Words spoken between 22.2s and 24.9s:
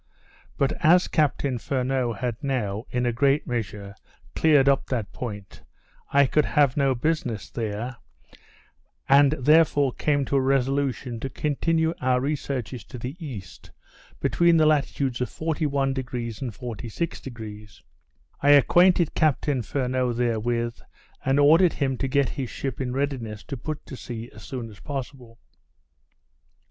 his ship in readiness to put to sea as soon as